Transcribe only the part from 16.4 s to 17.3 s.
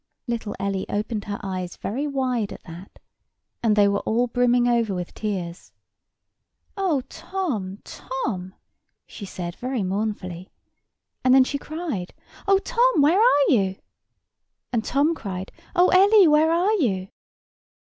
are you?"